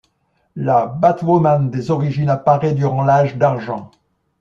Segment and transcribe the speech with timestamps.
[0.55, 3.91] La Batwoman des origines apparaît durant l'âge d'argent.